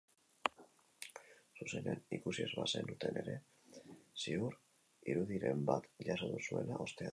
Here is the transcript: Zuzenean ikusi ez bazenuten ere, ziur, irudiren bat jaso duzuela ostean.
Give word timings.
Zuzenean 1.63 2.01
ikusi 2.17 2.45
ez 2.45 2.49
bazenuten 2.61 3.21
ere, 3.25 3.37
ziur, 4.25 4.59
irudiren 5.15 5.65
bat 5.71 5.89
jaso 6.11 6.35
duzuela 6.35 6.83
ostean. 6.89 7.09